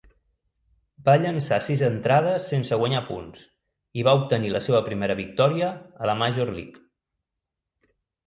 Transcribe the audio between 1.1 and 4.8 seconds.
llençar sis entrades sense guanyar punts i va obtenir la